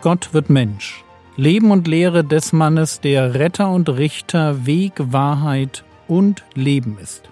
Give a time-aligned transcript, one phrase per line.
[0.00, 1.02] Gott wird Mensch.
[1.34, 7.28] Leben und Lehre des Mannes, der Retter und Richter, Weg, Wahrheit und Leben ist.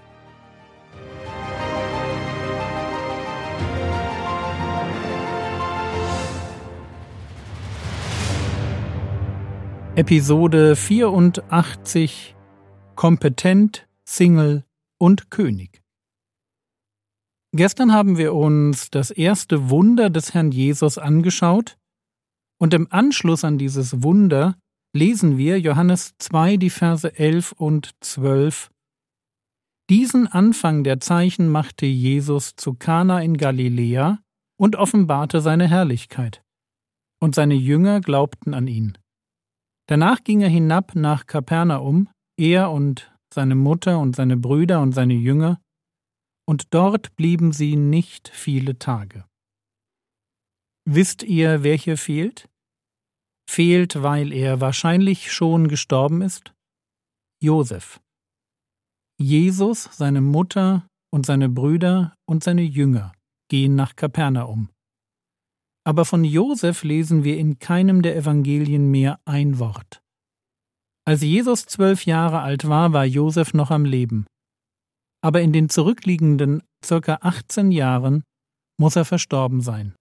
[9.94, 12.34] Episode 84
[12.96, 14.64] Kompetent, Single
[14.98, 15.82] und König.
[17.52, 21.78] Gestern haben wir uns das erste Wunder des Herrn Jesus angeschaut
[22.58, 24.56] und im Anschluss an dieses Wunder
[24.94, 28.70] lesen wir Johannes 2 die Verse 11 und 12.
[29.90, 34.20] Diesen Anfang der Zeichen machte Jesus zu Kana in Galiläa
[34.58, 36.42] und offenbarte seine Herrlichkeit.
[37.20, 38.98] Und seine Jünger glaubten an ihn.
[39.88, 45.14] Danach ging er hinab nach Kapernaum, er und seine Mutter und seine Brüder und seine
[45.14, 45.60] Jünger,
[46.48, 49.24] und dort blieben sie nicht viele Tage.
[50.88, 52.48] Wisst ihr, wer hier fehlt?
[53.48, 56.52] Fehlt, weil er wahrscheinlich schon gestorben ist?
[57.40, 58.00] Josef.
[59.18, 63.12] Jesus, seine Mutter und seine Brüder und seine Jünger
[63.48, 64.68] gehen nach Kapernaum.
[65.86, 70.02] Aber von Josef lesen wir in keinem der Evangelien mehr ein Wort.
[71.06, 74.26] Als Jesus zwölf Jahre alt war, war Josef noch am Leben.
[75.22, 78.24] Aber in den zurückliegenden circa 18 Jahren
[78.78, 79.94] muss er verstorben sein.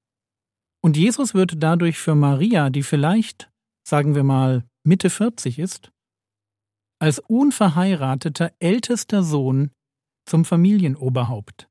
[0.86, 3.50] Und Jesus wird dadurch für Maria, die vielleicht,
[3.83, 5.91] sagen wir mal, Mitte 40 ist,
[7.02, 9.72] als unverheirateter ältester Sohn
[10.30, 11.67] zum Familienoberhaupt.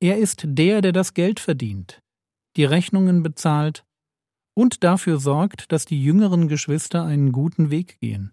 [0.00, 2.00] Er ist der, der das Geld verdient,
[2.56, 3.84] die Rechnungen bezahlt
[4.56, 8.32] und dafür sorgt, dass die jüngeren Geschwister einen guten Weg gehen.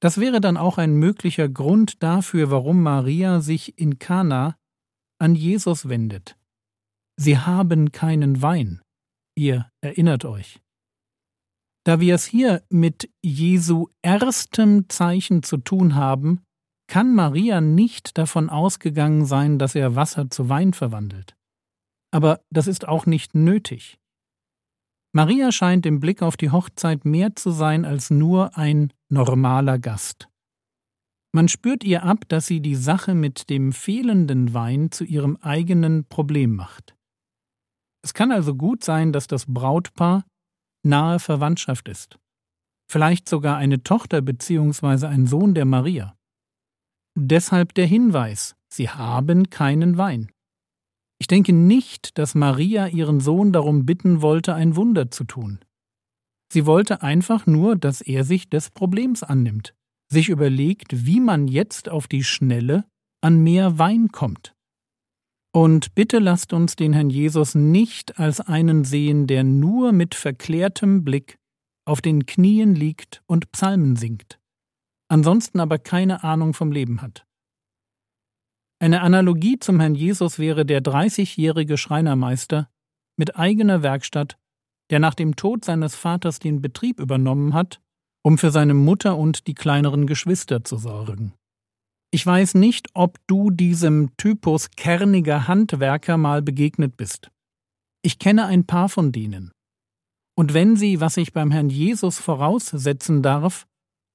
[0.00, 4.56] Das wäre dann auch ein möglicher Grund dafür, warum Maria sich in Kana
[5.18, 6.38] an Jesus wendet.
[7.18, 8.82] Sie haben keinen Wein.
[9.36, 10.60] Ihr erinnert euch.
[11.84, 16.42] Da wir es hier mit Jesu erstem Zeichen zu tun haben,
[16.88, 21.36] kann Maria nicht davon ausgegangen sein, dass er Wasser zu Wein verwandelt.
[22.12, 23.98] Aber das ist auch nicht nötig.
[25.12, 30.28] Maria scheint im Blick auf die Hochzeit mehr zu sein als nur ein normaler Gast.
[31.32, 36.04] Man spürt ihr ab, dass sie die Sache mit dem fehlenden Wein zu ihrem eigenen
[36.06, 36.95] Problem macht.
[38.06, 40.24] Es kann also gut sein, dass das Brautpaar
[40.84, 42.20] nahe Verwandtschaft ist.
[42.88, 45.06] Vielleicht sogar eine Tochter bzw.
[45.06, 46.16] ein Sohn der Maria.
[47.18, 50.30] Deshalb der Hinweis, sie haben keinen Wein.
[51.18, 55.58] Ich denke nicht, dass Maria ihren Sohn darum bitten wollte, ein Wunder zu tun.
[56.52, 59.74] Sie wollte einfach nur, dass er sich des Problems annimmt,
[60.12, 62.84] sich überlegt, wie man jetzt auf die Schnelle
[63.20, 64.55] an mehr Wein kommt.
[65.56, 71.02] Und bitte lasst uns den Herrn Jesus nicht als einen sehen, der nur mit verklärtem
[71.02, 71.38] Blick
[71.86, 74.38] auf den Knien liegt und Psalmen singt,
[75.08, 77.24] ansonsten aber keine Ahnung vom Leben hat.
[78.80, 82.68] Eine Analogie zum Herrn Jesus wäre der 30-jährige Schreinermeister
[83.16, 84.36] mit eigener Werkstatt,
[84.90, 87.80] der nach dem Tod seines Vaters den Betrieb übernommen hat,
[88.22, 91.32] um für seine Mutter und die kleineren Geschwister zu sorgen.
[92.10, 97.30] Ich weiß nicht, ob du diesem Typus kerniger Handwerker mal begegnet bist.
[98.02, 99.52] Ich kenne ein paar von denen.
[100.38, 103.66] Und wenn sie, was ich beim Herrn Jesus voraussetzen darf,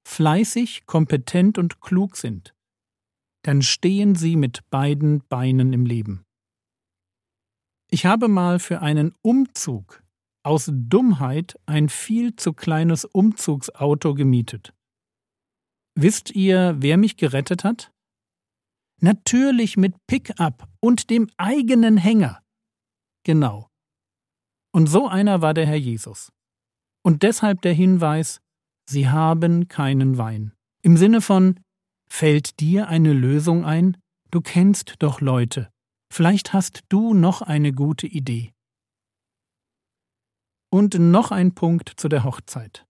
[0.08, 2.54] fleißig, kompetent und klug sind,
[3.44, 6.24] dann stehen sie mit beiden Beinen im Leben.
[7.90, 10.04] Ich habe mal für einen Umzug
[10.44, 14.74] aus Dummheit ein viel zu kleines Umzugsauto gemietet.
[15.96, 17.92] Wisst ihr, wer mich gerettet hat?
[19.00, 22.42] Natürlich mit Pickup und dem eigenen Hänger.
[23.24, 23.68] Genau.
[24.74, 26.32] Und so einer war der Herr Jesus.
[27.04, 28.40] Und deshalb der Hinweis,
[28.88, 30.54] Sie haben keinen Wein.
[30.82, 31.60] Im Sinne von,
[32.12, 33.96] Fällt dir eine Lösung ein?
[34.32, 35.72] Du kennst doch Leute.
[36.12, 38.54] Vielleicht hast du noch eine gute Idee.
[40.70, 42.86] Und noch ein Punkt zu der Hochzeit.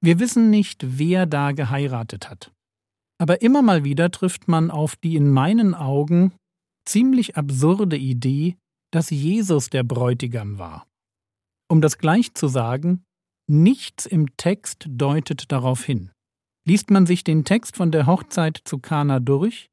[0.00, 2.52] Wir wissen nicht, wer da geheiratet hat.
[3.20, 6.32] Aber immer mal wieder trifft man auf die in meinen Augen
[6.86, 8.56] ziemlich absurde Idee,
[8.92, 10.86] dass Jesus der Bräutigam war.
[11.68, 13.04] Um das gleich zu sagen,
[13.48, 16.10] nichts im Text deutet darauf hin.
[16.66, 19.68] Liest man sich den Text von der Hochzeit zu Kana durch,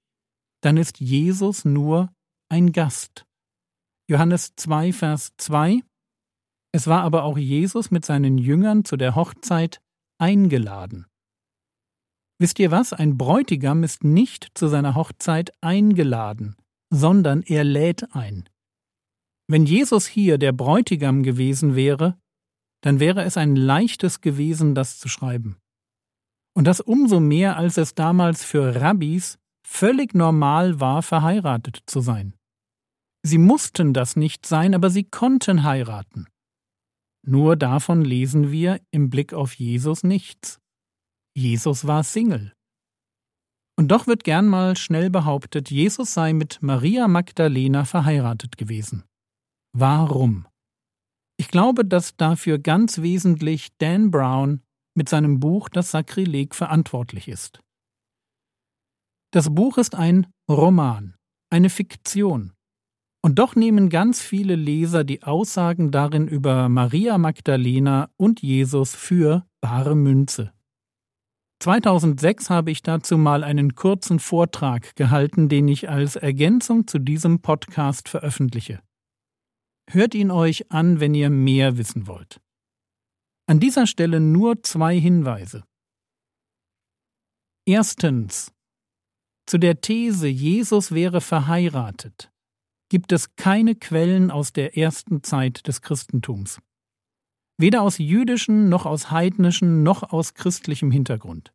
[0.62, 2.12] dann ist Jesus nur
[2.50, 3.26] ein Gast.
[4.10, 5.82] Johannes 2, Vers 2
[6.74, 9.82] Es war aber auch Jesus mit seinen Jüngern zu der Hochzeit
[10.18, 11.06] eingeladen.
[12.38, 12.92] Wisst ihr was?
[12.92, 16.56] Ein Bräutigam ist nicht zu seiner Hochzeit eingeladen,
[16.90, 18.50] sondern er lädt ein.
[19.48, 22.18] Wenn Jesus hier der Bräutigam gewesen wäre,
[22.82, 25.58] dann wäre es ein leichtes gewesen, das zu schreiben.
[26.56, 32.34] Und das umso mehr, als es damals für Rabbis völlig normal war, verheiratet zu sein.
[33.24, 36.28] Sie mussten das nicht sein, aber sie konnten heiraten.
[37.28, 40.60] Nur davon lesen wir im Blick auf Jesus nichts.
[41.36, 42.54] Jesus war Single.
[43.78, 49.04] Und doch wird gern mal schnell behauptet, Jesus sei mit Maria Magdalena verheiratet gewesen.
[49.74, 50.48] Warum?
[51.38, 54.62] Ich glaube, dass dafür ganz wesentlich Dan Brown
[54.96, 57.60] mit seinem Buch Das Sakrileg verantwortlich ist.
[59.32, 61.16] Das Buch ist ein Roman,
[61.50, 62.54] eine Fiktion.
[63.26, 69.48] Und doch nehmen ganz viele Leser die Aussagen darin über Maria Magdalena und Jesus für
[69.62, 70.54] bare Münze.
[71.60, 77.42] 2006 habe ich dazu mal einen kurzen Vortrag gehalten, den ich als Ergänzung zu diesem
[77.42, 78.80] Podcast veröffentliche.
[79.90, 82.40] Hört ihn euch an, wenn ihr mehr wissen wollt.
[83.48, 85.64] An dieser Stelle nur zwei Hinweise.
[87.66, 88.54] Erstens.
[89.48, 92.32] Zu der These, Jesus wäre verheiratet,
[92.90, 96.60] gibt es keine Quellen aus der ersten Zeit des Christentums.
[97.58, 101.54] Weder aus jüdischen noch aus heidnischen noch aus christlichem Hintergrund.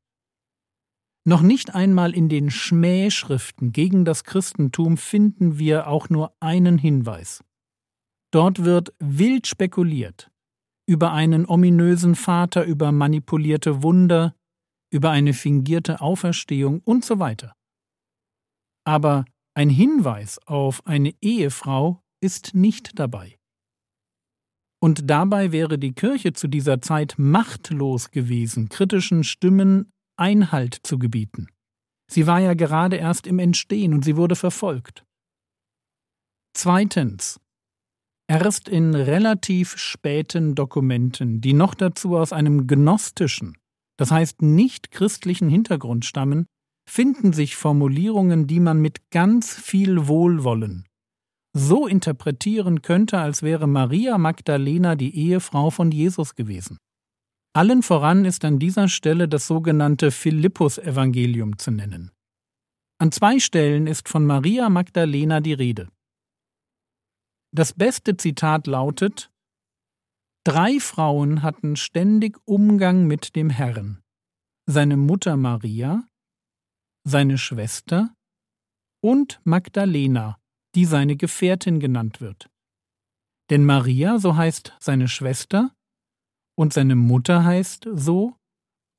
[1.27, 7.45] Noch nicht einmal in den Schmähschriften gegen das Christentum finden wir auch nur einen Hinweis.
[8.33, 10.31] Dort wird wild spekuliert
[10.91, 14.35] über einen ominösen Vater, über manipulierte Wunder,
[14.93, 17.55] über eine fingierte Auferstehung und so weiter.
[18.85, 19.25] Aber
[19.55, 23.39] ein Hinweis auf eine Ehefrau ist nicht dabei.
[24.83, 31.49] Und dabei wäre die Kirche zu dieser Zeit machtlos gewesen, kritischen Stimmen Einhalt zu gebieten.
[32.11, 35.05] Sie war ja gerade erst im Entstehen und sie wurde verfolgt.
[36.55, 37.41] Zweitens.
[38.29, 43.59] Erst in relativ späten Dokumenten, die noch dazu aus einem gnostischen,
[43.97, 46.47] das heißt nicht christlichen Hintergrund stammen,
[46.91, 50.85] finden sich Formulierungen, die man mit ganz viel Wohlwollen
[51.53, 56.79] so interpretieren könnte, als wäre Maria Magdalena die Ehefrau von Jesus gewesen.
[57.53, 62.13] Allen voran ist an dieser Stelle das sogenannte Philippus-Evangelium zu nennen.
[62.99, 65.89] An zwei Stellen ist von Maria Magdalena die Rede.
[67.53, 69.31] Das beste Zitat lautet
[70.45, 74.01] Drei Frauen hatten ständig Umgang mit dem Herrn,
[74.67, 76.05] seine Mutter Maria,
[77.05, 78.15] seine Schwester
[79.03, 80.39] und Magdalena,
[80.75, 82.51] die seine Gefährtin genannt wird.
[83.51, 85.75] Denn Maria, so heißt seine Schwester,
[86.57, 88.37] und seine Mutter heißt so,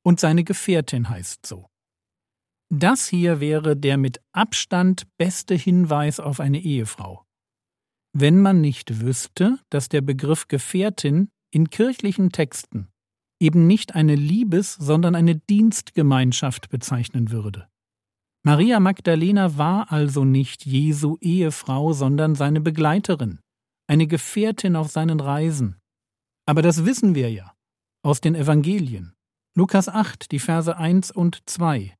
[0.04, 1.68] und seine Gefährtin heißt so.
[2.74, 7.26] Das hier wäre der mit Abstand beste Hinweis auf eine Ehefrau.
[8.14, 12.90] Wenn man nicht wüsste, dass der Begriff Gefährtin in kirchlichen Texten
[13.40, 17.68] eben nicht eine Liebes-, sondern eine Dienstgemeinschaft bezeichnen würde.
[18.44, 23.40] Maria Magdalena war also nicht Jesu Ehefrau, sondern seine Begleiterin,
[23.88, 25.80] eine Gefährtin auf seinen Reisen.
[26.48, 27.54] Aber das wissen wir ja
[28.04, 29.14] aus den Evangelien.
[29.56, 31.96] Lukas 8, die Verse 1 und 2.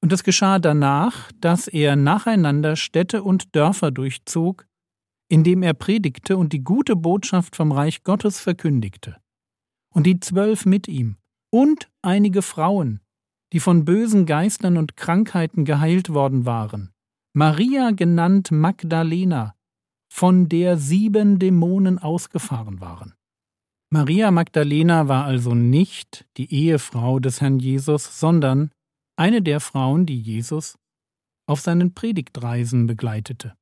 [0.00, 4.66] Und es geschah danach, dass er nacheinander Städte und Dörfer durchzog,
[5.28, 9.18] indem er predigte und die gute Botschaft vom Reich Gottes verkündigte.
[9.92, 11.16] Und die zwölf mit ihm
[11.50, 13.01] und einige Frauen,
[13.52, 16.92] die von bösen Geistern und Krankheiten geheilt worden waren,
[17.34, 19.54] Maria genannt Magdalena,
[20.12, 23.14] von der sieben Dämonen ausgefahren waren.
[23.90, 28.70] Maria Magdalena war also nicht die Ehefrau des Herrn Jesus, sondern
[29.16, 30.78] eine der Frauen, die Jesus
[31.46, 33.54] auf seinen Predigtreisen begleitete.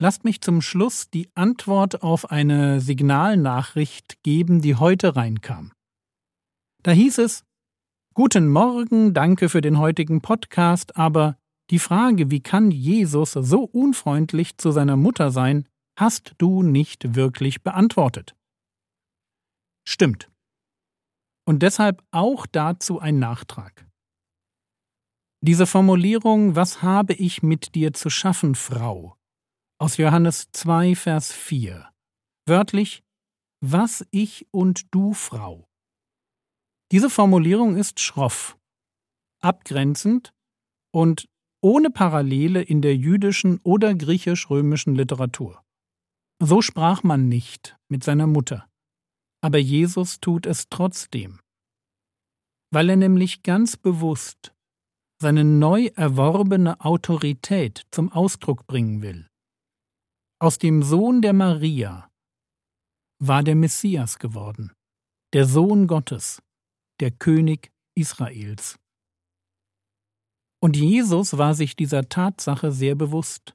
[0.00, 5.72] Lasst mich zum Schluss die Antwort auf eine Signalnachricht geben, die heute reinkam.
[6.82, 7.44] Da hieß es,
[8.22, 11.38] Guten Morgen, danke für den heutigen Podcast, aber
[11.70, 15.66] die Frage, wie kann Jesus so unfreundlich zu seiner Mutter sein,
[15.98, 18.36] hast du nicht wirklich beantwortet.
[19.88, 20.30] Stimmt.
[21.46, 23.88] Und deshalb auch dazu ein Nachtrag.
[25.42, 29.16] Diese Formulierung, was habe ich mit dir zu schaffen, Frau,
[29.78, 31.88] aus Johannes 2, Vers 4,
[32.46, 33.02] wörtlich,
[33.64, 35.69] was ich und du, Frau,
[36.92, 38.58] diese Formulierung ist schroff,
[39.40, 40.32] abgrenzend
[40.92, 41.28] und
[41.62, 45.62] ohne Parallele in der jüdischen oder griechisch-römischen Literatur.
[46.42, 48.66] So sprach man nicht mit seiner Mutter.
[49.42, 51.40] Aber Jesus tut es trotzdem,
[52.70, 54.52] weil er nämlich ganz bewusst
[55.20, 59.28] seine neu erworbene Autorität zum Ausdruck bringen will.
[60.40, 62.10] Aus dem Sohn der Maria
[63.18, 64.72] war der Messias geworden,
[65.34, 66.42] der Sohn Gottes,
[67.00, 68.78] der König Israels.
[70.60, 73.54] Und Jesus war sich dieser Tatsache sehr bewusst.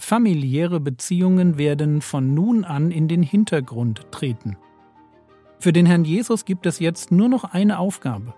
[0.00, 4.56] Familiäre Beziehungen werden von nun an in den Hintergrund treten.
[5.60, 8.34] Für den Herrn Jesus gibt es jetzt nur noch eine Aufgabe.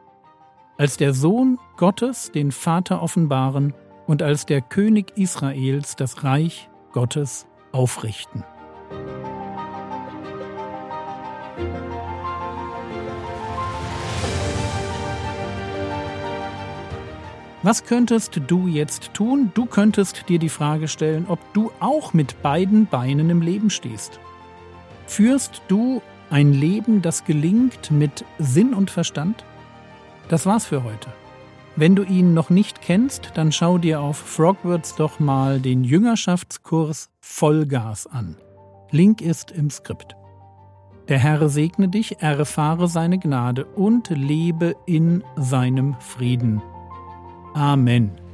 [0.76, 3.72] Als der Sohn Gottes den Vater offenbaren
[4.06, 8.44] und als der König Israels das Reich Gottes aufrichten.
[17.66, 19.50] Was könntest du jetzt tun?
[19.54, 24.20] Du könntest dir die Frage stellen, ob du auch mit beiden Beinen im Leben stehst.
[25.08, 29.44] Führst du ein Leben, das gelingt mit Sinn und Verstand?
[30.28, 31.08] Das war's für heute.
[31.74, 37.10] Wenn du ihn noch nicht kennst, dann schau dir auf Frogwords doch mal den Jüngerschaftskurs
[37.18, 38.36] Vollgas an.
[38.92, 40.14] Link ist im Skript.
[41.08, 46.62] Der Herr segne dich, erfahre seine Gnade und lebe in seinem Frieden.
[47.56, 48.25] Amen.